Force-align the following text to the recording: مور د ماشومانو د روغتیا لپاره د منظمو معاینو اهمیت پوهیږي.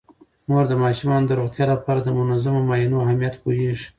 مور 0.47 0.63
د 0.69 0.73
ماشومانو 0.83 1.27
د 1.27 1.31
روغتیا 1.39 1.65
لپاره 1.73 1.99
د 2.03 2.09
منظمو 2.19 2.65
معاینو 2.67 3.03
اهمیت 3.05 3.35
پوهیږي. 3.43 3.87